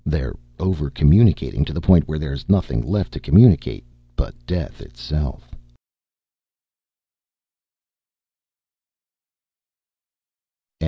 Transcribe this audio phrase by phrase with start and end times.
[0.03, 3.83] They're over communicating to the point where there's nothing left to communicate
[4.15, 5.47] but death itself!"